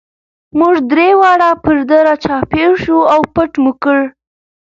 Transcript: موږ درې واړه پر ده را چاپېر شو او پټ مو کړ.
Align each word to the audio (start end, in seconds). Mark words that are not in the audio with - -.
موږ 0.59 0.75
درې 0.91 1.09
واړه 1.21 1.49
پر 1.63 1.77
ده 1.89 1.97
را 2.07 2.15
چاپېر 2.23 2.71
شو 2.83 2.97
او 3.13 3.21
پټ 3.33 3.51
مو 3.63 3.71
کړ. 3.83 3.99